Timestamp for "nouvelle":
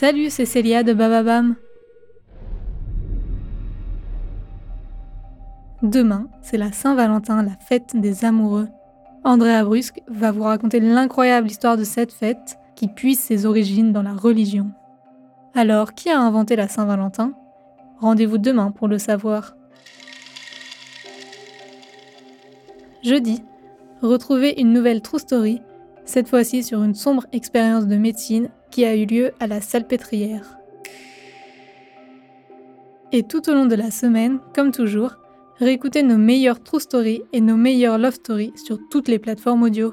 24.72-25.02